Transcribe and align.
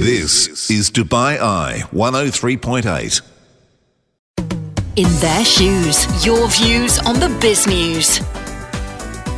This 0.00 0.70
is 0.70 0.90
Dubai 0.90 1.38
Eye 1.38 1.82
103.8. 1.92 3.20
In 4.96 5.20
their 5.20 5.44
shoes, 5.44 6.24
your 6.24 6.48
views 6.48 6.98
on 7.00 7.20
the 7.20 7.28
biz 7.38 7.66
news. 7.66 8.18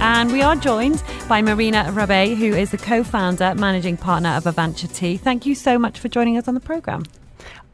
And 0.01 0.30
we 0.30 0.40
are 0.40 0.54
joined 0.54 1.03
by 1.29 1.43
Marina 1.43 1.87
Rabie, 1.90 2.37
who 2.37 2.54
is 2.54 2.71
the 2.71 2.79
co 2.79 3.03
founder, 3.03 3.56
managing 3.56 3.96
partner 3.96 4.29
of 4.37 4.45
Avantcha 4.45 4.95
Tea. 4.95 5.17
Thank 5.17 5.46
you 5.46 5.56
so 5.56 5.80
much 5.80 5.98
for 5.98 6.06
joining 6.06 6.38
us 6.38 6.46
on 6.46 6.54
the 6.54 6.60
programme. 6.60 7.06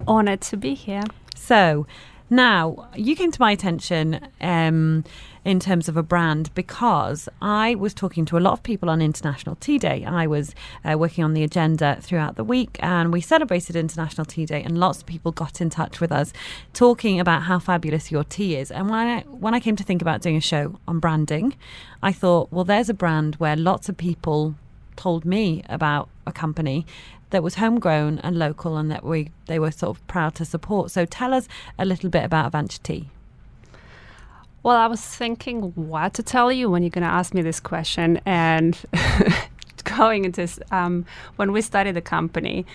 Honoured 0.06 0.40
to 0.40 0.56
be 0.56 0.72
here. 0.72 1.04
So, 1.36 1.86
now 2.30 2.88
you 2.94 3.16
came 3.16 3.30
to 3.32 3.40
my 3.40 3.52
attention 3.52 4.20
um, 4.40 5.04
in 5.44 5.60
terms 5.60 5.88
of 5.88 5.96
a 5.96 6.02
brand 6.02 6.52
because 6.54 7.28
I 7.40 7.74
was 7.74 7.94
talking 7.94 8.24
to 8.26 8.36
a 8.36 8.40
lot 8.40 8.52
of 8.52 8.62
people 8.62 8.90
on 8.90 9.00
International 9.00 9.56
Tea 9.56 9.78
Day. 9.78 10.04
I 10.04 10.26
was 10.26 10.54
uh, 10.84 10.98
working 10.98 11.24
on 11.24 11.32
the 11.32 11.42
agenda 11.42 11.98
throughout 12.00 12.36
the 12.36 12.44
week 12.44 12.76
and 12.80 13.12
we 13.12 13.20
celebrated 13.20 13.76
International 13.76 14.24
Tea 14.24 14.46
Day, 14.46 14.62
and 14.62 14.78
lots 14.78 14.98
of 14.98 15.06
people 15.06 15.32
got 15.32 15.60
in 15.60 15.70
touch 15.70 16.00
with 16.00 16.12
us 16.12 16.32
talking 16.74 17.18
about 17.18 17.44
how 17.44 17.58
fabulous 17.58 18.12
your 18.12 18.24
tea 18.24 18.56
is. 18.56 18.70
And 18.70 18.90
when 18.90 18.98
I, 18.98 19.20
when 19.22 19.54
I 19.54 19.60
came 19.60 19.76
to 19.76 19.84
think 19.84 20.02
about 20.02 20.20
doing 20.20 20.36
a 20.36 20.40
show 20.40 20.78
on 20.86 20.98
branding, 20.98 21.56
I 22.02 22.12
thought, 22.12 22.52
well, 22.52 22.64
there's 22.64 22.90
a 22.90 22.94
brand 22.94 23.36
where 23.36 23.56
lots 23.56 23.88
of 23.88 23.96
people 23.96 24.54
told 24.98 25.24
me 25.24 25.62
about 25.68 26.08
a 26.26 26.32
company 26.32 26.84
that 27.30 27.42
was 27.42 27.54
homegrown 27.54 28.18
and 28.20 28.38
local 28.38 28.76
and 28.76 28.90
that 28.90 29.04
we 29.04 29.30
they 29.46 29.58
were 29.58 29.70
sort 29.70 29.96
of 29.96 30.06
proud 30.06 30.34
to 30.34 30.44
support. 30.44 30.90
So 30.90 31.04
tell 31.06 31.32
us 31.32 31.48
a 31.78 31.84
little 31.84 32.10
bit 32.10 32.24
about 32.24 32.52
Avantcha 32.52 32.82
Tea. 32.82 33.08
Well, 34.62 34.76
I 34.76 34.86
was 34.86 35.00
thinking 35.00 35.72
what 35.74 36.14
to 36.14 36.22
tell 36.22 36.50
you 36.50 36.68
when 36.68 36.82
you're 36.82 36.90
going 36.90 37.06
to 37.06 37.14
ask 37.20 37.32
me 37.32 37.42
this 37.42 37.60
question. 37.60 38.20
And 38.26 38.76
going 39.84 40.24
into 40.24 40.40
this, 40.42 40.58
um, 40.72 41.06
when 41.36 41.52
we 41.52 41.62
started 41.62 41.94
the 41.94 42.02
company, 42.02 42.66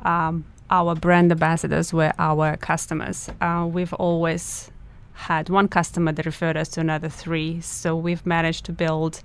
um, 0.00 0.44
our 0.70 0.94
brand 0.94 1.30
ambassadors 1.30 1.92
were 1.92 2.12
our 2.18 2.56
customers. 2.56 3.28
Uh, 3.40 3.68
we've 3.70 3.92
always 3.94 4.70
had 5.12 5.50
one 5.50 5.68
customer 5.68 6.12
that 6.12 6.24
referred 6.24 6.56
us 6.56 6.68
to 6.70 6.80
another 6.80 7.08
three. 7.08 7.60
So 7.60 7.94
we've 7.94 8.24
managed 8.24 8.64
to 8.66 8.72
build 8.72 9.20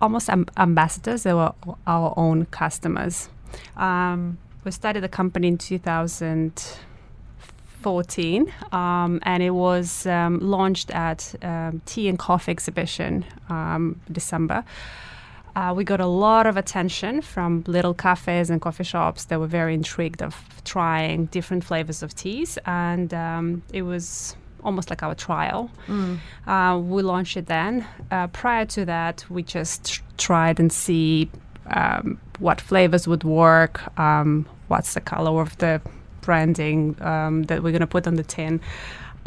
almost 0.00 0.28
amb- 0.28 0.48
ambassadors 0.56 1.24
They 1.24 1.34
were 1.34 1.52
our 1.86 2.14
own 2.16 2.46
customers. 2.46 3.28
Um, 3.76 4.38
we 4.64 4.70
started 4.70 5.02
the 5.02 5.08
company 5.08 5.48
in 5.48 5.58
2014, 5.58 8.52
um, 8.72 9.20
and 9.22 9.42
it 9.42 9.50
was 9.50 10.06
um, 10.06 10.38
launched 10.40 10.90
at 10.90 11.34
um, 11.42 11.82
Tea 11.86 12.08
and 12.08 12.18
Coffee 12.18 12.52
Exhibition 12.52 13.24
um, 13.48 14.00
December. 14.10 14.64
Uh, 15.56 15.72
we 15.74 15.84
got 15.84 16.00
a 16.00 16.06
lot 16.06 16.46
of 16.46 16.56
attention 16.56 17.20
from 17.22 17.64
little 17.66 17.94
cafes 17.94 18.50
and 18.50 18.60
coffee 18.60 18.84
shops 18.84 19.24
that 19.24 19.40
were 19.40 19.46
very 19.46 19.72
intrigued 19.74 20.22
of 20.22 20.36
trying 20.64 21.24
different 21.26 21.64
flavors 21.64 22.02
of 22.02 22.14
teas, 22.14 22.58
and 22.66 23.14
um, 23.14 23.62
it 23.72 23.82
was 23.82 24.36
almost 24.64 24.90
like 24.90 25.02
our 25.02 25.14
trial. 25.14 25.70
Mm. 25.86 26.18
Uh, 26.46 26.78
we 26.78 27.02
launched 27.02 27.36
it 27.36 27.46
then. 27.46 27.86
Uh, 28.10 28.26
prior 28.28 28.64
to 28.66 28.84
that, 28.84 29.24
we 29.28 29.42
just 29.42 30.00
tried 30.16 30.60
and 30.60 30.72
see 30.72 31.30
um, 31.70 32.20
what 32.38 32.60
flavors 32.60 33.06
would 33.06 33.24
work, 33.24 33.98
um, 33.98 34.46
what's 34.68 34.94
the 34.94 35.00
color 35.00 35.40
of 35.40 35.56
the 35.58 35.80
branding 36.20 37.00
um, 37.02 37.44
that 37.44 37.62
we're 37.62 37.70
going 37.70 37.80
to 37.80 37.86
put 37.86 38.06
on 38.06 38.16
the 38.16 38.22
tin. 38.22 38.60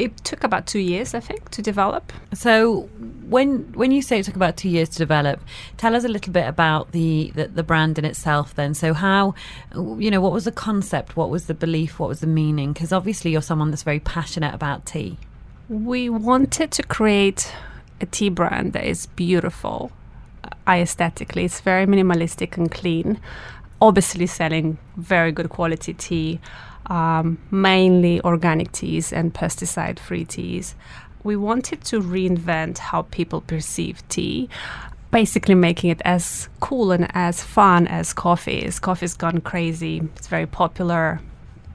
It 0.01 0.11
took 0.23 0.43
about 0.43 0.65
two 0.65 0.79
years, 0.79 1.13
I 1.13 1.19
think, 1.19 1.49
to 1.49 1.61
develop. 1.61 2.11
So, 2.33 2.89
when 3.29 3.49
when 3.73 3.91
you 3.91 4.01
say 4.01 4.19
it 4.19 4.25
took 4.25 4.35
about 4.35 4.57
two 4.57 4.69
years 4.77 4.89
to 4.89 4.97
develop, 4.97 5.39
tell 5.77 5.95
us 5.95 6.03
a 6.03 6.07
little 6.07 6.33
bit 6.33 6.47
about 6.47 6.91
the, 6.91 7.31
the, 7.35 7.47
the 7.47 7.61
brand 7.61 7.99
in 7.99 8.05
itself. 8.05 8.55
Then, 8.55 8.73
so 8.73 8.93
how, 8.93 9.35
you 9.75 10.09
know, 10.09 10.19
what 10.19 10.31
was 10.31 10.45
the 10.45 10.51
concept? 10.51 11.15
What 11.15 11.29
was 11.29 11.45
the 11.45 11.53
belief? 11.53 11.99
What 11.99 12.09
was 12.09 12.19
the 12.19 12.33
meaning? 12.41 12.73
Because 12.73 12.91
obviously, 12.91 13.29
you're 13.31 13.43
someone 13.51 13.69
that's 13.69 13.83
very 13.83 13.99
passionate 13.99 14.55
about 14.55 14.87
tea. 14.87 15.17
We 15.69 16.09
wanted 16.09 16.71
to 16.71 16.83
create 16.83 17.53
a 18.01 18.07
tea 18.07 18.29
brand 18.29 18.73
that 18.73 18.85
is 18.85 19.05
beautiful, 19.05 19.91
uh, 20.43 20.49
aesthetically. 20.67 21.45
It's 21.45 21.61
very 21.61 21.85
minimalistic 21.85 22.57
and 22.57 22.71
clean. 22.71 23.19
Obviously, 23.81 24.27
selling 24.27 24.77
very 24.95 25.31
good 25.31 25.49
quality 25.49 25.93
tea, 25.93 26.39
um, 26.85 27.39
mainly 27.49 28.21
organic 28.21 28.71
teas 28.71 29.11
and 29.11 29.33
pesticide 29.33 29.99
free 29.99 30.25
teas. 30.25 30.75
We 31.23 31.35
wanted 31.35 31.83
to 31.85 32.01
reinvent 32.01 32.77
how 32.79 33.03
people 33.03 33.41
perceive 33.41 34.07
tea 34.09 34.49
basically 35.11 35.55
making 35.55 35.89
it 35.89 36.01
as 36.05 36.49
cool 36.61 36.91
and 36.91 37.07
as 37.13 37.43
fun 37.43 37.85
as 37.87 38.13
coffee 38.13 38.59
is. 38.59 38.79
Coffee's 38.79 39.13
gone 39.13 39.41
crazy. 39.41 40.01
It's 40.15 40.27
very 40.27 40.47
popular. 40.47 41.19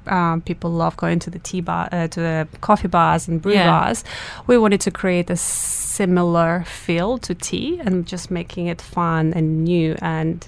Um, 0.06 0.41
people 0.41 0.71
love 0.71 0.97
going 0.97 1.19
to 1.21 1.31
the 1.31 1.38
tea 1.38 1.61
bar, 1.61 1.88
uh, 1.93 2.09
to 2.09 2.21
the 2.21 2.49
coffee 2.61 2.88
bars 2.88 3.28
and 3.28 3.43
brew 3.43 3.55
yeah. 3.55 3.67
bars. 3.67 4.05
We 4.47 4.56
wanted 4.56 4.81
to 4.83 4.91
create 4.91 5.31
a 5.31 5.37
similar 5.37 6.65
feel 6.65 7.19
to 7.19 7.34
tea 7.34 7.81
and 7.81 8.06
just 8.06 8.31
making 8.31 8.67
it 8.69 8.81
fun 8.81 9.34
and 9.34 9.65
new 9.65 9.97
and 10.00 10.47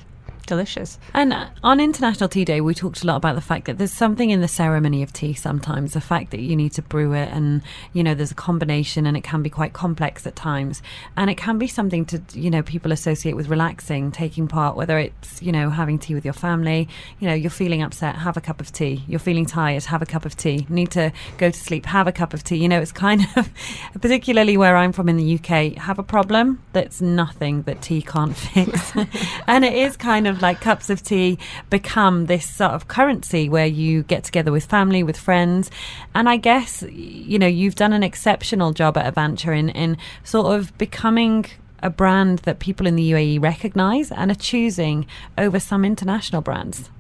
delicious. 0.48 0.98
And 1.14 1.34
on 1.62 1.78
International 1.78 2.28
Tea 2.28 2.44
Day, 2.44 2.60
we 2.60 2.75
talked 2.75 3.04
a 3.04 3.06
lot 3.06 3.16
about 3.16 3.36
the 3.36 3.41
fact 3.41 3.66
that 3.66 3.78
there's 3.78 3.92
something 3.92 4.31
in 4.31 4.41
the 4.41 4.48
ceremony 4.48 5.03
of 5.03 5.12
tea 5.12 5.34
sometimes, 5.34 5.92
the 5.92 6.00
fact 6.00 6.32
that 6.32 6.41
you 6.41 6.56
need 6.56 6.72
to 6.72 6.82
brew 6.82 7.12
it 7.12 7.28
and, 7.32 7.62
you 7.92 8.03
know, 8.03 8.14
there's 8.14 8.32
a 8.32 8.34
combination 8.34 9.06
and 9.06 9.16
it 9.16 9.22
can 9.22 9.42
be 9.42 9.50
quite 9.50 9.72
complex 9.72 10.26
at 10.26 10.34
times. 10.34 10.82
And 11.16 11.31
it 11.31 11.37
can 11.37 11.58
be 11.58 11.69
something 11.69 12.04
to, 12.06 12.20
you 12.32 12.50
know, 12.50 12.62
people 12.62 12.91
associate 12.91 13.37
with 13.37 13.48
relaxing, 13.48 14.10
taking 14.10 14.48
part, 14.48 14.76
whether 14.76 14.98
it's, 14.98 15.41
you 15.42 15.53
know, 15.53 15.70
having 15.70 15.98
tea 15.98 16.14
with 16.14 16.25
your 16.25 16.34
family, 16.34 16.88
you 17.20 17.28
know, 17.28 17.34
you're 17.34 17.50
feeling 17.50 17.82
upset, 17.82 18.16
have 18.16 18.37
a 18.37 18.41
cup 18.41 18.60
of 18.60 18.72
tea. 18.72 19.04
You're 19.06 19.20
feeling 19.20 19.47
tired, 19.47 19.84
have 19.84 20.03
a 20.03 20.06
cup 20.06 20.25
of 20.25 20.37
tea. 20.37 20.66
Need 20.69 20.91
to 20.92 21.12
go 21.37 21.50
to 21.50 21.58
sleep, 21.58 21.87
have 21.87 22.06
a 22.06 22.12
cup 22.12 22.32
of 22.34 22.42
tea. 22.42 22.56
You 22.56 22.69
know, 22.69 22.81
it's 22.81 22.92
kind 22.92 23.26
of, 23.37 23.50
particularly 24.00 24.56
where 24.56 24.76
I'm 24.76 24.92
from 24.92 25.08
in 25.08 25.16
the 25.16 25.38
UK, 25.38 25.76
have 25.76 25.98
a 25.98 26.03
problem 26.03 26.62
that's 26.72 27.00
nothing 27.00 27.62
that 27.62 27.82
tea 27.82 28.03
can't 28.03 28.34
fix. 28.34 28.92
and 29.47 29.64
it 29.64 29.75
is 29.75 29.97
kind 29.97 30.26
of 30.26 30.38
like 30.43 30.60
cups 30.60 30.91
of 30.91 31.03
tea 31.03 31.38
become 31.71 32.26
this 32.26 32.49
sort 32.49 32.72
of 32.72 32.88
currency 32.88 33.49
where 33.49 33.66
you 33.66 34.03
get 34.04 34.25
together 34.25 34.53
with 34.53 34.65
family, 34.65 35.03
with 35.03 35.16
friends. 35.16 35.71
And 36.15 36.28
I 36.28 36.37
guess, 36.37 36.82
you 36.82 37.38
know, 37.38 37.47
you've 37.47 37.75
done 37.75 37.93
an 37.93 38.03
exceptional 38.03 38.72
job 38.72 38.97
at 38.97 39.12
Avantcha 39.15 39.56
in, 39.56 39.69
in 39.71 39.97
sort 40.25 40.59
of 40.59 40.76
becoming 40.78 41.47
a 41.82 41.91
brand 41.91 42.41
that 42.41 42.59
people 42.59 42.87
in 42.87 42.97
the 42.97 43.12
UAE 43.12 43.43
recognize 43.43 44.10
and 44.10 44.31
are 44.31 44.34
choosing 44.34 45.06
over 45.37 45.60
some 45.60 45.84
international 45.84 46.43
brands. 46.43 46.91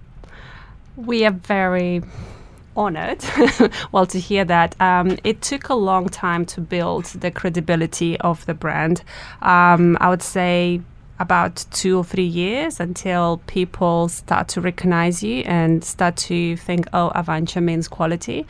We 0.96 1.24
are 1.24 1.32
very 1.32 2.02
honored 2.78 3.24
well 3.92 4.06
to 4.06 4.20
hear 4.20 4.44
that 4.44 4.80
um, 4.80 5.18
it 5.24 5.42
took 5.42 5.68
a 5.68 5.74
long 5.74 6.08
time 6.08 6.46
to 6.46 6.60
build 6.60 7.06
the 7.06 7.30
credibility 7.30 8.18
of 8.20 8.46
the 8.46 8.54
brand 8.54 9.02
um, 9.42 9.98
i 10.00 10.08
would 10.08 10.22
say 10.22 10.80
about 11.18 11.64
two 11.70 11.98
or 11.98 12.04
three 12.04 12.24
years 12.24 12.80
until 12.80 13.40
people 13.46 14.08
start 14.08 14.48
to 14.48 14.60
recognize 14.60 15.22
you 15.22 15.42
and 15.46 15.84
start 15.84 16.16
to 16.16 16.56
think, 16.56 16.86
oh, 16.92 17.10
Avantcha 17.14 17.62
means 17.62 17.88
quality. 17.88 18.46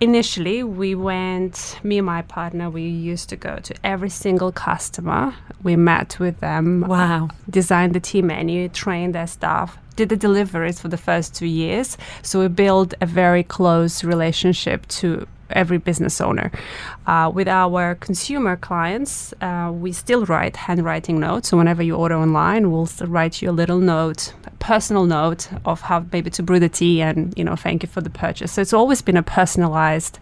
Initially, 0.00 0.62
we 0.62 0.94
went, 0.94 1.78
me 1.82 1.98
and 1.98 2.06
my 2.06 2.22
partner, 2.22 2.70
we 2.70 2.82
used 2.82 3.28
to 3.30 3.36
go 3.36 3.56
to 3.56 3.74
every 3.82 4.10
single 4.10 4.52
customer. 4.52 5.34
We 5.62 5.74
met 5.74 6.20
with 6.20 6.38
them. 6.38 6.84
Wow. 6.86 7.30
Designed 7.50 7.94
the 7.94 8.00
tea 8.00 8.22
menu, 8.22 8.68
trained 8.68 9.14
their 9.16 9.26
staff, 9.26 9.76
did 9.96 10.08
the 10.08 10.16
deliveries 10.16 10.80
for 10.80 10.86
the 10.86 10.96
first 10.96 11.34
two 11.34 11.46
years. 11.46 11.98
So 12.22 12.38
we 12.40 12.46
built 12.46 12.94
a 13.00 13.06
very 13.06 13.42
close 13.42 14.04
relationship 14.04 14.86
to 14.88 15.26
every 15.50 15.78
business 15.78 16.20
owner. 16.20 16.50
Uh, 17.06 17.30
with 17.34 17.48
our 17.48 17.94
consumer 17.96 18.56
clients, 18.56 19.32
uh, 19.40 19.70
we 19.72 19.92
still 19.92 20.24
write 20.26 20.56
handwriting 20.56 21.20
notes. 21.20 21.48
So 21.48 21.56
whenever 21.56 21.82
you 21.82 21.96
order 21.96 22.16
online, 22.16 22.70
we'll 22.70 22.88
write 23.00 23.40
you 23.42 23.50
a 23.50 23.52
little 23.52 23.78
note, 23.78 24.32
a 24.46 24.50
personal 24.52 25.04
note 25.04 25.48
of 25.64 25.80
how 25.80 26.04
maybe 26.12 26.30
to 26.30 26.42
brew 26.42 26.60
the 26.60 26.68
tea 26.68 27.00
and 27.02 27.32
you 27.36 27.44
know 27.44 27.56
thank 27.56 27.82
you 27.82 27.88
for 27.88 28.00
the 28.00 28.10
purchase. 28.10 28.52
So 28.52 28.60
it's 28.60 28.72
always 28.72 29.02
been 29.02 29.16
a 29.16 29.22
personalized 29.22 30.18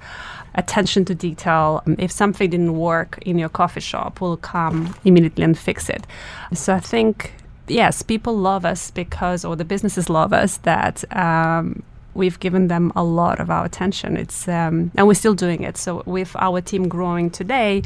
attention 0.54 1.04
to 1.06 1.14
detail. 1.14 1.82
If 1.98 2.10
something 2.10 2.50
didn't 2.50 2.76
work 2.76 3.18
in 3.22 3.38
your 3.38 3.48
coffee 3.50 3.80
shop, 3.80 4.20
we'll 4.20 4.38
come 4.38 4.94
immediately 5.04 5.44
and 5.44 5.58
fix 5.58 5.88
it. 5.88 6.06
So 6.54 6.74
I 6.74 6.80
think 6.80 7.32
yes, 7.68 8.02
people 8.02 8.36
love 8.36 8.64
us 8.64 8.90
because, 8.90 9.44
or 9.44 9.56
the 9.56 9.64
businesses 9.64 10.08
love 10.08 10.32
us 10.32 10.58
that. 10.58 11.04
Um, 11.14 11.82
we've 12.16 12.40
given 12.40 12.68
them 12.68 12.92
a 12.96 13.04
lot 13.04 13.40
of 13.40 13.50
our 13.50 13.64
attention. 13.64 14.16
It's 14.16 14.48
um, 14.48 14.90
and 14.96 15.06
we're 15.06 15.14
still 15.14 15.34
doing 15.34 15.62
it. 15.62 15.76
So 15.76 16.02
with 16.06 16.34
our 16.36 16.60
team 16.60 16.88
growing 16.88 17.30
today, 17.30 17.82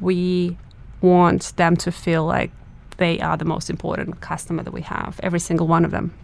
we 0.00 0.56
want 1.00 1.56
them 1.56 1.76
to 1.76 1.92
feel 1.92 2.24
like 2.24 2.50
they 2.96 3.20
are 3.20 3.36
the 3.36 3.44
most 3.44 3.70
important 3.70 4.20
customer 4.20 4.62
that 4.62 4.72
we 4.72 4.82
have. 4.82 5.20
Every 5.22 5.40
single 5.40 5.66
one 5.66 5.84
of 5.84 5.90
them. 5.90 6.14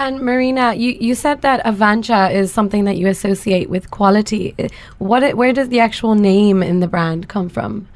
And 0.00 0.20
Marina, 0.20 0.74
you, 0.74 0.96
you 1.00 1.16
said 1.16 1.42
that 1.42 1.64
Avantcha 1.64 2.32
is 2.32 2.52
something 2.52 2.84
that 2.84 2.96
you 2.96 3.08
associate 3.08 3.68
with 3.68 3.90
quality. 3.90 4.54
What 4.98 5.34
where 5.36 5.52
does 5.52 5.70
the 5.70 5.80
actual 5.80 6.14
name 6.14 6.62
in 6.62 6.78
the 6.80 6.86
brand 6.86 7.28
come 7.28 7.48
from? 7.48 7.88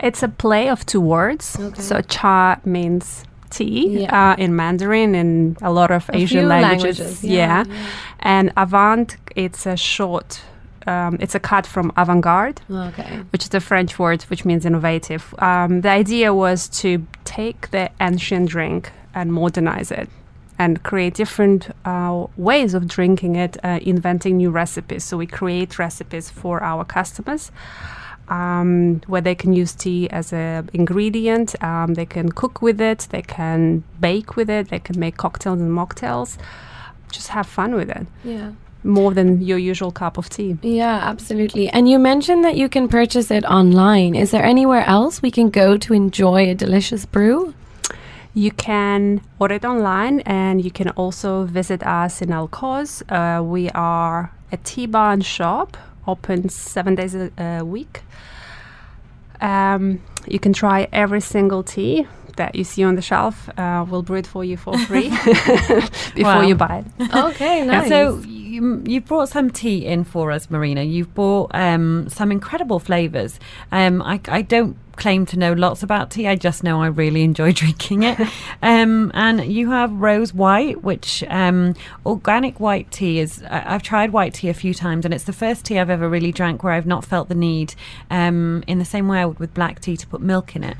It's 0.00 0.22
a 0.22 0.28
play 0.28 0.70
of 0.70 0.86
two 0.86 1.00
words. 1.00 1.58
Okay. 1.60 1.82
So 1.82 2.00
cha 2.00 2.58
means 2.64 3.24
tea 3.50 4.02
Yeah. 4.02 4.30
uh, 4.32 4.36
in 4.44 4.54
Mandarin 4.56 5.14
and 5.14 5.56
a 5.62 5.70
lot 5.70 5.90
of 5.90 6.08
A 6.10 6.16
Asian 6.16 6.48
languages. 6.48 6.98
languages, 6.98 7.24
yeah. 7.24 7.64
yeah. 7.66 7.76
And 8.20 8.52
avant, 8.56 9.16
it's 9.36 9.66
a 9.66 9.76
short. 9.76 10.42
Um, 10.86 11.18
it's 11.20 11.34
a 11.34 11.40
cut 11.40 11.66
from 11.66 11.92
avant-garde, 11.96 12.62
Okay. 12.70 13.20
which 13.32 13.44
is 13.44 13.54
a 13.54 13.60
French 13.60 13.98
word 13.98 14.22
which 14.30 14.44
means 14.46 14.64
innovative. 14.64 15.34
Um, 15.38 15.82
the 15.82 15.90
idea 15.90 16.32
was 16.32 16.68
to 16.80 17.06
take 17.24 17.70
the 17.70 17.90
ancient 18.00 18.48
drink 18.48 18.90
and 19.14 19.30
modernize 19.32 19.90
it 19.90 20.08
and 20.58 20.82
create 20.82 21.14
different 21.14 21.68
uh, 21.84 22.26
ways 22.36 22.74
of 22.74 22.86
drinking 22.88 23.36
it, 23.36 23.56
uh, 23.62 23.78
inventing 23.82 24.38
new 24.38 24.50
recipes. 24.50 25.04
So 25.04 25.16
we 25.18 25.26
create 25.26 25.78
recipes 25.78 26.30
for 26.30 26.62
our 26.62 26.84
customers. 26.84 27.50
Um, 28.30 29.00
where 29.08 29.20
they 29.20 29.34
can 29.34 29.52
use 29.52 29.72
tea 29.74 30.08
as 30.10 30.32
an 30.32 30.70
ingredient, 30.72 31.60
um, 31.64 31.94
they 31.94 32.06
can 32.06 32.30
cook 32.30 32.62
with 32.62 32.80
it, 32.80 33.08
they 33.10 33.22
can 33.22 33.82
bake 33.98 34.36
with 34.36 34.48
it, 34.48 34.68
they 34.68 34.78
can 34.78 35.00
make 35.00 35.16
cocktails 35.16 35.60
and 35.60 35.72
mocktails. 35.72 36.38
Just 37.10 37.28
have 37.28 37.46
fun 37.48 37.74
with 37.74 37.90
it, 37.90 38.06
Yeah. 38.22 38.50
more 38.84 39.12
than 39.14 39.42
your 39.42 39.58
usual 39.58 39.90
cup 39.90 40.16
of 40.16 40.28
tea. 40.30 40.56
Yeah, 40.62 40.96
absolutely. 41.12 41.68
And 41.70 41.88
you 41.88 41.98
mentioned 41.98 42.44
that 42.44 42.56
you 42.56 42.68
can 42.68 42.86
purchase 42.86 43.32
it 43.32 43.44
online. 43.44 44.14
Is 44.14 44.30
there 44.30 44.44
anywhere 44.44 44.84
else 44.86 45.20
we 45.22 45.32
can 45.32 45.50
go 45.50 45.76
to 45.78 45.92
enjoy 45.92 46.48
a 46.48 46.54
delicious 46.54 47.04
brew? 47.06 47.52
You 48.32 48.52
can 48.52 49.22
order 49.40 49.56
it 49.56 49.64
online 49.64 50.20
and 50.20 50.64
you 50.64 50.70
can 50.70 50.90
also 50.90 51.46
visit 51.46 51.82
us 51.82 52.22
in 52.22 52.30
Al 52.30 52.46
Quoz. 52.46 53.02
Uh, 53.08 53.42
we 53.42 53.70
are 53.70 54.30
a 54.52 54.56
tea 54.62 54.86
bar 54.86 55.12
and 55.14 55.24
shop, 55.24 55.76
open 56.06 56.48
seven 56.48 56.94
days 56.94 57.14
a, 57.14 57.30
a 57.38 57.64
week. 57.64 58.02
Um, 59.40 60.00
you 60.26 60.38
can 60.38 60.52
try 60.52 60.86
every 60.92 61.20
single 61.20 61.62
tea 61.62 62.06
that 62.36 62.54
you 62.54 62.64
see 62.64 62.82
on 62.84 62.94
the 62.94 63.02
shelf. 63.02 63.48
Uh, 63.58 63.84
we'll 63.88 64.02
brew 64.02 64.18
it 64.18 64.26
for 64.26 64.44
you 64.44 64.56
for 64.56 64.76
free 64.80 65.08
before 66.14 66.22
Wow. 66.22 66.40
you 66.42 66.54
buy 66.54 66.84
it. 66.98 67.14
Okay, 67.14 67.64
nice. 67.66 67.88
So 67.88 68.22
you, 68.60 68.82
you 68.86 69.00
brought 69.00 69.28
some 69.28 69.50
tea 69.50 69.86
in 69.86 70.04
for 70.04 70.30
us, 70.30 70.50
Marina. 70.50 70.82
You've 70.82 71.14
brought 71.14 71.50
um, 71.54 72.08
some 72.08 72.30
incredible 72.30 72.78
flavours. 72.78 73.38
Um, 73.72 74.02
I, 74.02 74.20
I 74.28 74.42
don't 74.42 74.76
claim 74.96 75.24
to 75.24 75.38
know 75.38 75.54
lots 75.54 75.82
about 75.82 76.10
tea. 76.10 76.28
I 76.28 76.36
just 76.36 76.62
know 76.62 76.82
I 76.82 76.88
really 76.88 77.22
enjoy 77.22 77.52
drinking 77.62 78.02
it. 78.02 78.20
um, 78.62 79.10
and 79.14 79.44
you 79.52 79.70
have 79.70 79.92
rose 79.92 80.34
white, 80.34 80.82
which 80.82 81.24
um, 81.28 81.74
organic 82.04 82.60
white 82.60 82.90
tea 82.90 83.18
is. 83.18 83.42
I, 83.44 83.74
I've 83.74 83.82
tried 83.82 84.12
white 84.12 84.34
tea 84.34 84.48
a 84.48 84.54
few 84.54 84.74
times, 84.74 85.04
and 85.04 85.14
it's 85.14 85.24
the 85.24 85.32
first 85.32 85.64
tea 85.64 85.78
I've 85.78 85.90
ever 85.90 86.08
really 86.08 86.32
drank 86.32 86.62
where 86.62 86.74
I've 86.74 86.86
not 86.86 87.04
felt 87.04 87.28
the 87.28 87.34
need, 87.34 87.74
um, 88.10 88.62
in 88.66 88.78
the 88.78 88.84
same 88.84 89.08
way 89.08 89.20
I 89.20 89.24
would 89.26 89.38
with 89.38 89.54
black 89.54 89.80
tea, 89.80 89.96
to 89.96 90.06
put 90.06 90.20
milk 90.20 90.54
in 90.54 90.64
it. 90.64 90.76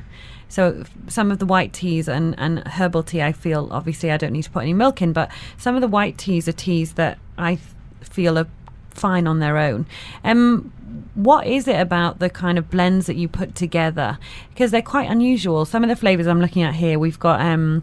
So 0.50 0.82
some 1.06 1.30
of 1.30 1.38
the 1.38 1.46
white 1.46 1.72
teas 1.72 2.08
and, 2.08 2.34
and 2.36 2.66
herbal 2.66 3.04
tea, 3.04 3.22
I 3.22 3.30
feel 3.30 3.68
obviously 3.70 4.10
I 4.10 4.16
don't 4.16 4.32
need 4.32 4.42
to 4.42 4.50
put 4.50 4.64
any 4.64 4.74
milk 4.74 5.00
in, 5.00 5.12
but 5.12 5.30
some 5.56 5.76
of 5.76 5.80
the 5.80 5.86
white 5.86 6.18
teas 6.18 6.48
are 6.48 6.52
teas 6.52 6.94
that 6.94 7.18
I 7.42 7.58
feel 8.00 8.38
are 8.38 8.46
fine 8.90 9.26
on 9.26 9.38
their 9.40 9.56
own. 9.56 9.86
Um, 10.24 10.72
what 11.14 11.46
is 11.46 11.68
it 11.68 11.80
about 11.80 12.18
the 12.18 12.30
kind 12.30 12.58
of 12.58 12.70
blends 12.70 13.06
that 13.06 13.16
you 13.16 13.28
put 13.28 13.54
together? 13.54 14.18
Because 14.50 14.70
they're 14.70 14.82
quite 14.82 15.10
unusual. 15.10 15.64
Some 15.64 15.82
of 15.82 15.88
the 15.88 15.96
flavors 15.96 16.26
I'm 16.26 16.40
looking 16.40 16.62
at 16.62 16.74
here, 16.74 16.98
we've 16.98 17.18
got 17.18 17.40
um, 17.40 17.82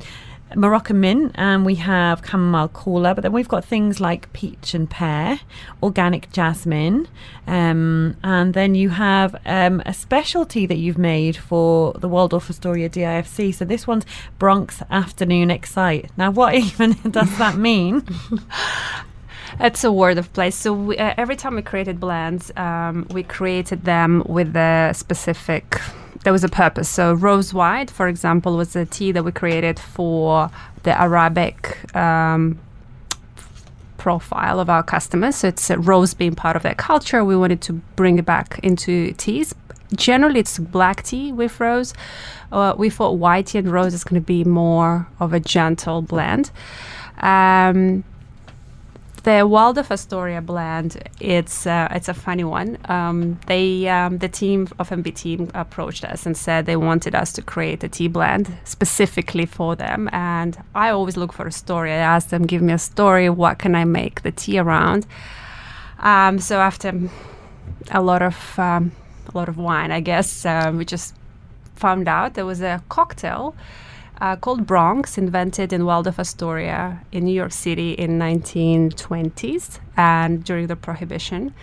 Moroccan 0.56 1.00
mint 1.02 1.32
and 1.36 1.66
we 1.66 1.76
have 1.76 2.24
chamomile 2.26 2.70
cola, 2.70 3.14
but 3.14 3.22
then 3.22 3.34
we've 3.34 3.48
got 3.48 3.66
things 3.66 4.00
like 4.00 4.32
peach 4.34 4.74
and 4.74 4.90
pear, 4.90 5.40
organic 5.84 6.32
jasmine, 6.32 7.08
um, 7.48 8.16
and 8.24 8.54
then 8.54 8.74
you 8.76 8.90
have 8.90 9.36
um, 9.46 9.82
a 9.86 9.94
specialty 9.94 10.66
that 10.66 10.78
you've 10.78 10.98
made 10.98 11.36
for 11.36 11.94
the 11.94 12.08
Waldorf 12.08 12.50
Astoria 12.50 12.90
DIFC. 12.90 13.54
So 13.54 13.66
this 13.66 13.86
one's 13.86 14.06
Bronx 14.40 14.82
Afternoon 14.90 15.52
Excite. 15.52 16.12
Now, 16.16 16.32
what 16.32 16.56
even 16.56 16.94
does 17.12 17.38
that 17.38 17.58
mean? 17.58 18.08
It's 19.60 19.84
a 19.84 19.92
word 19.92 20.20
of 20.20 20.32
place. 20.34 20.56
So 20.56 20.72
we, 20.72 20.98
uh, 20.98 21.16
every 21.18 21.36
time 21.36 21.56
we 21.56 21.64
created 21.64 22.00
blends, 22.00 22.52
um, 22.56 23.08
we 23.10 23.24
created 23.24 23.86
them 23.86 24.24
with 24.28 24.56
a 24.56 24.94
specific. 24.94 25.80
There 26.24 26.34
was 26.34 26.44
a 26.44 26.50
purpose. 26.50 26.90
So 26.90 27.14
rose 27.14 27.54
white, 27.54 27.90
for 27.90 28.08
example, 28.08 28.56
was 28.56 28.76
a 28.76 28.86
tea 28.86 29.12
that 29.14 29.24
we 29.24 29.32
created 29.32 29.80
for 29.80 30.52
the 30.84 31.00
Arabic 31.00 31.78
um, 31.96 32.60
profile 33.98 34.60
of 34.60 34.70
our 34.70 34.84
customers. 34.84 35.38
So 35.38 35.48
it's 35.48 35.72
rose 35.72 36.14
being 36.14 36.36
part 36.36 36.56
of 36.56 36.62
their 36.62 36.76
culture. 36.76 37.26
We 37.26 37.36
wanted 37.36 37.62
to 37.62 37.74
bring 37.96 38.20
it 38.20 38.26
back 38.26 38.60
into 38.62 39.14
teas. 39.14 39.56
Generally, 39.96 40.42
it's 40.42 40.60
black 40.60 41.02
tea 41.02 41.32
with 41.32 41.60
rose. 41.60 41.96
Uh, 42.52 42.76
we 42.78 42.92
thought 42.92 43.14
white 43.14 43.48
tea 43.48 43.58
and 43.58 43.72
rose 43.72 43.94
is 43.96 44.04
going 44.04 44.22
to 44.22 44.26
be 44.26 44.44
more 44.44 45.08
of 45.20 45.34
a 45.34 45.40
gentle 45.40 46.04
blend. 46.04 46.52
Um, 47.20 48.04
the 49.28 49.46
Waldorf 49.46 49.92
Astoria 49.92 50.42
blend, 50.42 51.04
it's 51.20 51.68
uh, 51.68 51.90
it's 51.92 52.08
a 52.08 52.14
funny 52.14 52.46
one. 52.46 52.78
Um, 52.86 53.38
they 53.48 53.86
um, 53.90 54.20
the 54.20 54.30
team 54.30 54.70
of 54.80 54.90
MB 54.90 55.14
team 55.16 55.52
approached 55.54 56.06
us 56.06 56.26
and 56.26 56.38
said 56.38 56.66
they 56.66 56.78
wanted 56.78 57.14
us 57.14 57.34
to 57.34 57.42
create 57.42 57.84
a 57.84 57.90
tea 57.90 58.08
blend 58.08 58.58
specifically 58.64 59.46
for 59.46 59.76
them. 59.76 60.10
And 60.14 60.58
I 60.74 60.92
always 60.92 61.18
look 61.18 61.34
for 61.34 61.46
a 61.46 61.52
story. 61.52 61.92
I 61.92 61.98
asked 62.16 62.30
them, 62.30 62.46
give 62.46 62.62
me 62.62 62.72
a 62.72 62.78
story. 62.78 63.30
What 63.30 63.60
can 63.60 63.76
I 63.76 63.84
make 63.84 64.22
the 64.22 64.32
tea 64.32 64.60
around? 64.60 65.06
Um, 66.00 66.40
so 66.40 66.62
after 66.62 66.94
a 67.92 68.02
lot 68.02 68.22
of 68.22 68.58
um, 68.58 68.94
a 69.28 69.38
lot 69.38 69.50
of 69.50 69.58
wine, 69.58 69.92
I 69.92 70.00
guess 70.00 70.46
uh, 70.46 70.72
we 70.74 70.86
just 70.86 71.14
found 71.76 72.08
out 72.08 72.36
there 72.36 72.46
was 72.46 72.62
a 72.62 72.82
cocktail 72.88 73.56
uh, 74.20 74.36
called 74.36 74.66
Bronx, 74.66 75.18
invented 75.18 75.72
in 75.72 75.86
Waldorf 75.86 76.20
Astoria 76.20 77.02
in 77.12 77.26
New 77.26 77.34
York 77.34 77.52
City 77.52 77.94
in 77.94 78.18
1920s 78.20 79.80
and 79.96 80.44
during 80.44 80.68
the 80.68 80.76
Prohibition. 80.76 81.54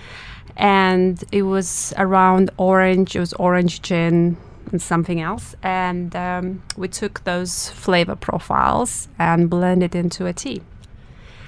And 0.57 1.23
it 1.33 1.43
was 1.43 1.93
around 1.97 2.51
orange. 2.57 3.17
It 3.17 3.21
was 3.21 3.33
orange 3.35 3.83
gin 3.83 4.37
and 4.71 4.81
something 4.81 5.21
else. 5.21 5.55
And 5.63 6.15
um, 6.15 6.63
we 6.77 6.89
took 6.89 7.25
those 7.25 7.71
flavor 7.71 8.17
profiles 8.17 9.09
and 9.19 9.51
blended 9.51 9.95
into 9.95 10.27
a 10.27 10.33
tea, 10.33 10.63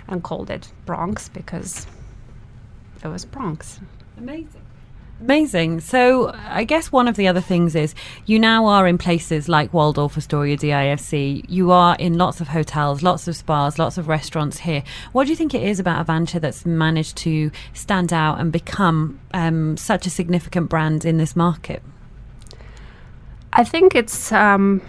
and 0.08 0.22
called 0.22 0.50
it 0.50 0.72
Bronx 0.84 1.28
because 1.28 1.86
it 3.02 3.08
was 3.08 3.24
Bronx. 3.24 3.80
Amazing. 4.18 4.65
Amazing. 5.18 5.80
So, 5.80 6.30
I 6.34 6.64
guess 6.64 6.92
one 6.92 7.08
of 7.08 7.16
the 7.16 7.26
other 7.26 7.40
things 7.40 7.74
is 7.74 7.94
you 8.26 8.38
now 8.38 8.66
are 8.66 8.86
in 8.86 8.98
places 8.98 9.48
like 9.48 9.72
Waldorf 9.72 10.18
Astoria 10.18 10.58
DIFC. 10.58 11.46
You 11.48 11.70
are 11.70 11.96
in 11.98 12.18
lots 12.18 12.42
of 12.42 12.48
hotels, 12.48 13.02
lots 13.02 13.26
of 13.26 13.34
spas, 13.34 13.78
lots 13.78 13.96
of 13.96 14.08
restaurants 14.08 14.58
here. 14.58 14.82
What 15.12 15.24
do 15.24 15.30
you 15.30 15.36
think 15.36 15.54
it 15.54 15.62
is 15.62 15.80
about 15.80 16.06
Avantcha 16.06 16.38
that's 16.38 16.66
managed 16.66 17.16
to 17.18 17.50
stand 17.72 18.12
out 18.12 18.40
and 18.40 18.52
become 18.52 19.18
um, 19.32 19.78
such 19.78 20.06
a 20.06 20.10
significant 20.10 20.68
brand 20.68 21.06
in 21.06 21.16
this 21.16 21.34
market? 21.34 21.82
I 23.54 23.64
think 23.64 23.94
it's 23.94 24.32
um, 24.32 24.82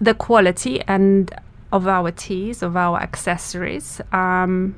the 0.00 0.12
quality 0.12 0.82
and 0.88 1.32
of 1.70 1.86
our 1.86 2.10
teas, 2.10 2.64
of 2.64 2.76
our 2.76 3.00
accessories. 3.00 4.00
Um, 4.10 4.74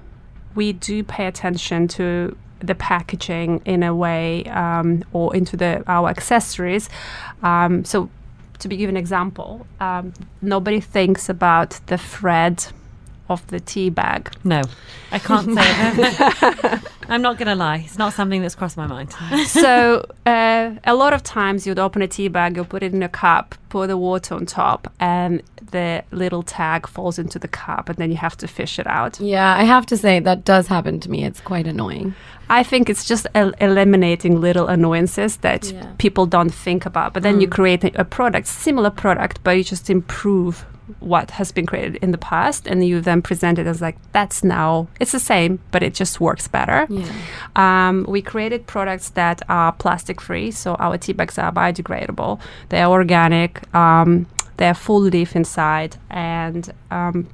we 0.54 0.74
do 0.74 1.02
pay 1.02 1.26
attention 1.26 1.88
to 1.88 2.36
the 2.62 2.74
packaging 2.74 3.60
in 3.64 3.82
a 3.82 3.94
way, 3.94 4.44
um, 4.44 5.04
or 5.12 5.34
into 5.34 5.56
the 5.56 5.82
our 5.86 6.08
accessories. 6.08 6.88
Um, 7.42 7.84
so, 7.84 8.08
to 8.58 8.68
be 8.68 8.76
give 8.76 8.88
an 8.88 8.96
example, 8.96 9.66
um, 9.80 10.12
nobody 10.40 10.80
thinks 10.80 11.28
about 11.28 11.80
the 11.86 11.98
thread 11.98 12.66
of 13.28 13.46
the 13.48 13.60
tea 13.60 13.90
bag. 13.90 14.30
No, 14.44 14.62
I 15.10 15.18
can't 15.18 15.54
say 15.54 15.62
it. 15.64 16.82
I'm 17.08 17.22
not 17.22 17.36
going 17.38 17.48
to 17.48 17.54
lie. 17.54 17.78
It's 17.84 17.98
not 17.98 18.12
something 18.14 18.42
that's 18.42 18.54
crossed 18.54 18.76
my 18.76 18.86
mind. 18.86 19.12
so 19.46 20.04
uh, 20.26 20.74
a 20.84 20.94
lot 20.94 21.12
of 21.12 21.22
times 21.22 21.66
you'd 21.66 21.78
open 21.78 22.02
a 22.02 22.08
tea 22.08 22.28
bag, 22.28 22.56
you'll 22.56 22.64
put 22.64 22.82
it 22.82 22.92
in 22.94 23.02
a 23.02 23.08
cup, 23.08 23.54
pour 23.68 23.86
the 23.86 23.96
water 23.96 24.34
on 24.34 24.46
top, 24.46 24.90
and 25.00 25.42
the 25.70 26.04
little 26.10 26.42
tag 26.42 26.86
falls 26.86 27.18
into 27.18 27.38
the 27.38 27.48
cup, 27.48 27.88
and 27.88 27.96
then 27.98 28.10
you 28.10 28.16
have 28.16 28.36
to 28.38 28.46
fish 28.48 28.78
it 28.78 28.86
out. 28.86 29.18
Yeah, 29.20 29.56
I 29.56 29.64
have 29.64 29.86
to 29.86 29.96
say 29.96 30.20
that 30.20 30.44
does 30.44 30.66
happen 30.68 31.00
to 31.00 31.10
me. 31.10 31.24
It's 31.24 31.40
quite 31.40 31.66
annoying. 31.66 32.14
I 32.50 32.62
think 32.62 32.90
it's 32.90 33.04
just 33.04 33.26
el- 33.34 33.54
eliminating 33.60 34.40
little 34.40 34.66
annoyances 34.68 35.38
that 35.38 35.70
Yeah. 35.72 35.86
people 35.98 36.26
don't 36.26 36.50
think 36.52 36.84
about. 36.86 37.14
But 37.14 37.22
then 37.22 37.40
you 37.40 37.48
create 37.48 37.84
a, 37.84 38.00
a 38.00 38.04
product, 38.04 38.46
similar 38.46 38.90
product, 38.90 39.40
but 39.42 39.52
you 39.52 39.64
just 39.64 39.88
improve 39.88 40.66
what 41.00 41.32
has 41.32 41.52
been 41.52 41.66
created 41.66 41.96
in 41.96 42.12
the 42.12 42.18
past, 42.18 42.66
and 42.66 42.86
you 42.86 43.00
then 43.00 43.22
present 43.22 43.58
it 43.58 43.66
as 43.66 43.80
like 43.80 43.96
that's 44.12 44.42
now 44.44 44.88
it's 45.00 45.12
the 45.12 45.20
same, 45.20 45.60
but 45.70 45.82
it 45.82 45.94
just 45.94 46.20
works 46.20 46.48
better. 46.48 46.86
Yeah. 46.88 47.12
Um, 47.56 48.04
we 48.08 48.22
created 48.22 48.66
products 48.66 49.10
that 49.10 49.42
are 49.48 49.72
plastic 49.72 50.20
free, 50.20 50.50
so 50.50 50.74
our 50.74 50.98
tea 50.98 51.12
bags 51.12 51.38
are 51.38 51.52
biodegradable. 51.52 52.40
They 52.68 52.82
are 52.82 52.90
organic. 52.90 53.74
Um, 53.74 54.26
they're 54.56 54.74
full 54.74 55.00
leaf 55.00 55.34
inside, 55.34 55.96
and 56.10 56.72
um, 56.90 57.28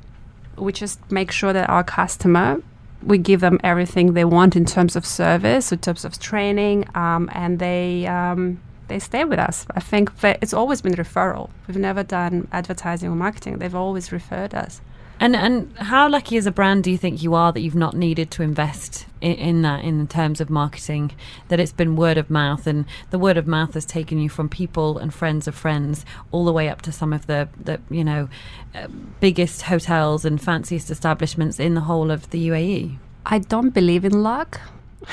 we 0.57 0.73
just 0.73 0.99
make 1.11 1.31
sure 1.31 1.53
that 1.53 1.69
our 1.69 1.85
customer 1.85 2.63
we 3.03 3.19
give 3.19 3.41
them 3.41 3.61
everything 3.63 4.15
they 4.15 4.25
want 4.25 4.57
in 4.57 4.65
terms 4.65 4.97
of 4.97 5.07
service, 5.07 5.71
in 5.71 5.79
terms 5.79 6.05
of 6.05 6.19
training, 6.19 6.85
um, 6.95 7.31
and 7.33 7.59
they 7.59 8.07
um, 8.07 8.61
they 8.89 8.99
stay 8.99 9.25
with 9.25 9.39
us. 9.39 9.67
I 9.75 9.81
think 9.81 10.21
that 10.21 10.39
it's 10.43 10.55
always 10.55 10.81
been 10.83 10.95
referral. 10.95 11.51
We've 11.67 11.77
never 11.77 12.03
done 12.03 12.49
advertising 12.53 13.11
or 13.11 13.17
marketing. 13.17 13.59
They've 13.59 13.75
always 13.75 14.13
referred 14.13 14.55
us. 14.55 14.81
And 15.21 15.35
and 15.35 15.77
how 15.79 16.09
lucky 16.09 16.37
as 16.37 16.47
a 16.47 16.53
brand 16.53 16.85
do 16.85 16.93
you 16.93 16.99
think 16.99 17.23
you 17.23 17.35
are 17.35 17.53
that 17.53 17.61
you've 17.61 17.75
not 17.75 17.97
needed 17.97 18.31
to 18.33 18.43
invest 18.43 19.07
in, 19.21 19.33
in, 19.33 19.63
that 19.63 19.83
in 19.83 20.07
terms 20.07 20.41
of 20.41 20.49
marketing? 20.49 21.11
That 21.49 21.59
it's 21.59 21.73
been 21.73 21.97
word 21.97 22.19
of 22.19 22.31
mouth, 22.31 22.69
and 22.69 22.85
the 23.11 23.19
word 23.19 23.37
of 23.37 23.47
mouth 23.47 23.75
has 23.75 23.85
taken 23.85 24.19
you 24.19 24.29
from 24.29 24.49
people 24.49 24.97
and 24.97 25.13
friends 25.13 25.49
of 25.49 25.57
friends 25.57 26.05
all 26.31 26.45
the 26.45 26.53
way 26.53 26.69
up 26.69 26.83
to 26.83 26.93
some 26.93 27.13
of 27.13 27.27
the 27.27 27.49
the 27.61 27.81
you 27.91 28.05
know 28.05 28.29
uh, 28.77 28.87
biggest 29.19 29.63
hotels 29.63 30.25
and 30.25 30.41
fanciest 30.41 30.89
establishments 30.89 31.59
in 31.59 31.75
the 31.75 31.83
whole 31.83 32.13
of 32.13 32.31
the 32.31 32.49
UAE. 32.49 32.99
I 33.27 33.41
don't 33.41 33.71
believe 33.71 34.05
in 34.05 34.23
luck. 34.23 34.61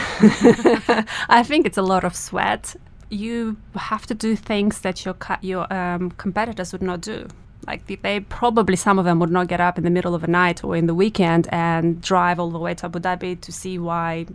I 1.29 1.44
think 1.44 1.65
it's 1.65 1.77
a 1.77 1.82
lot 1.82 2.03
of 2.03 2.15
sweat. 2.15 2.75
You 3.10 3.58
have 3.76 4.06
to 4.08 4.14
do 4.14 4.36
things 4.36 4.82
that 4.82 5.06
your 5.06 5.16
your 5.42 5.72
um, 5.74 6.12
competitors 6.12 6.72
would 6.72 6.82
not 6.82 7.02
do. 7.02 7.28
Like 7.68 8.02
they 8.02 8.20
probably 8.20 8.76
some 8.76 9.00
of 9.00 9.06
them 9.06 9.20
would 9.20 9.32
not 9.32 9.48
get 9.48 9.60
up 9.60 9.78
in 9.78 9.84
the 9.84 9.90
middle 9.90 10.14
of 10.14 10.22
the 10.22 10.28
night 10.28 10.64
or 10.64 10.76
in 10.76 10.86
the 10.88 10.94
weekend 10.94 11.48
and 11.52 12.02
drive 12.02 12.40
all 12.40 12.52
the 12.52 12.60
way 12.60 12.74
to 12.76 12.86
Abu 12.86 13.00
Dhabi 13.00 13.40
to 13.42 13.52
see 13.52 13.80
why 13.80 14.26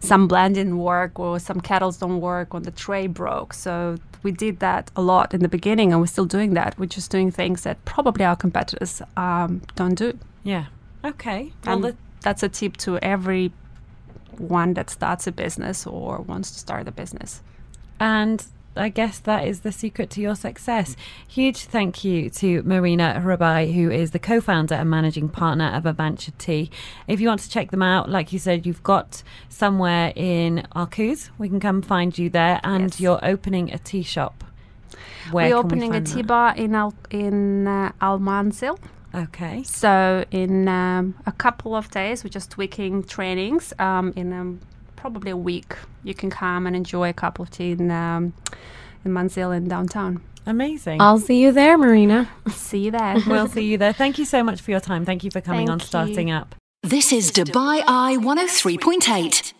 some 0.00 0.26
blend 0.28 0.56
didn't 0.56 0.78
work 0.78 1.18
or 1.18 1.38
some 1.38 1.60
kettles 1.60 1.96
don't 1.98 2.20
work 2.20 2.54
or 2.54 2.60
the 2.60 2.70
tray 2.70 3.06
broke. 3.06 3.52
So 3.54 3.96
we 4.22 4.32
did 4.32 4.58
that 4.60 4.90
a 4.96 5.02
lot 5.02 5.32
in 5.34 5.40
the 5.40 5.48
beginning 5.48 5.92
and 5.92 6.00
we're 6.00 6.06
still 6.06 6.24
doing 6.24 6.54
that. 6.54 6.78
We're 6.78 6.86
just 6.86 7.10
doing 7.10 7.30
things 7.30 7.62
that 7.62 7.84
probably 7.84 8.24
our 8.24 8.36
competitors 8.36 9.02
um, 9.16 9.62
don't 9.76 9.94
do. 9.94 10.18
Yeah. 10.42 10.66
Okay. 11.04 11.52
Well, 11.64 11.84
and 11.86 11.96
that's 12.22 12.42
a 12.42 12.48
tip 12.48 12.76
to 12.78 12.98
every 12.98 13.52
one 14.38 14.74
that 14.74 14.90
starts 14.90 15.26
a 15.26 15.32
business 15.32 15.86
or 15.86 16.18
wants 16.22 16.50
to 16.52 16.58
start 16.58 16.88
a 16.88 16.92
business. 16.92 17.42
And 18.00 18.44
I 18.78 18.88
guess 18.88 19.18
that 19.20 19.46
is 19.46 19.60
the 19.60 19.72
secret 19.72 20.08
to 20.10 20.20
your 20.20 20.36
success. 20.36 20.94
Huge 21.26 21.64
thank 21.64 22.04
you 22.04 22.30
to 22.30 22.62
Marina 22.62 23.20
Rabie, 23.24 23.74
who 23.74 23.90
is 23.90 24.12
the 24.12 24.18
co 24.18 24.40
founder 24.40 24.76
and 24.76 24.88
managing 24.88 25.28
partner 25.28 25.72
of 25.74 25.84
Avantcha 25.84 26.36
Tea. 26.38 26.70
If 27.06 27.20
you 27.20 27.28
want 27.28 27.40
to 27.40 27.50
check 27.50 27.70
them 27.70 27.82
out, 27.82 28.08
like 28.08 28.32
you 28.32 28.38
said, 28.38 28.66
you've 28.66 28.82
got 28.82 29.22
somewhere 29.48 30.12
in 30.14 30.66
Quoz. 30.72 31.30
We 31.38 31.48
can 31.48 31.60
come 31.60 31.82
find 31.82 32.16
you 32.16 32.30
there, 32.30 32.60
and 32.62 32.84
yes. 32.84 33.00
you're 33.00 33.20
opening 33.22 33.72
a 33.72 33.78
tea 33.78 34.02
shop. 34.02 34.44
Where 35.32 35.50
We're 35.50 35.56
opening 35.56 35.90
we 35.90 35.98
a 35.98 36.00
tea 36.00 36.22
bar 36.22 36.54
in 36.56 36.74
Al, 36.74 36.94
in 37.10 37.66
uh, 37.66 37.92
Al 38.00 38.18
Manzil. 38.18 38.78
Okay. 39.14 39.62
So 39.62 40.24
in 40.30 40.68
um, 40.68 41.14
a 41.26 41.32
couple 41.32 41.74
of 41.74 41.90
days, 41.90 42.24
we're 42.24 42.30
just 42.30 42.50
tweaking 42.50 43.04
trainings. 43.04 43.72
Um, 43.78 44.12
in 44.16 44.32
um, 44.32 44.60
probably 44.96 45.30
a 45.30 45.36
week, 45.36 45.76
you 46.04 46.14
can 46.14 46.30
come 46.30 46.66
and 46.66 46.76
enjoy 46.76 47.08
a 47.08 47.12
cup 47.12 47.38
of 47.38 47.50
tea 47.50 47.72
in 47.72 47.90
um, 47.90 48.34
in 49.04 49.12
Manzil 49.12 49.56
in 49.56 49.68
downtown. 49.68 50.22
Amazing. 50.46 51.00
I'll 51.00 51.18
see 51.18 51.42
you 51.42 51.52
there, 51.52 51.76
Marina. 51.76 52.28
see 52.50 52.78
you 52.78 52.90
there. 52.90 53.16
we'll 53.26 53.48
see 53.48 53.64
you 53.64 53.76
there. 53.76 53.92
Thank 53.92 54.18
you 54.18 54.24
so 54.24 54.42
much 54.42 54.60
for 54.62 54.70
your 54.70 54.80
time. 54.80 55.04
Thank 55.04 55.24
you 55.24 55.30
for 55.30 55.40
coming 55.40 55.66
Thank 55.66 55.70
on 55.70 55.80
Starting 55.80 56.28
you. 56.28 56.34
Up. 56.34 56.54
This 56.82 57.12
is 57.12 57.32
Dubai 57.32 57.82
Eye 57.86 58.16
103.8. 58.18 59.52